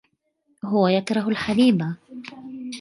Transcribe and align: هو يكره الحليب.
هو 0.65 0.87
يكره 0.87 1.27
الحليب. 1.29 1.83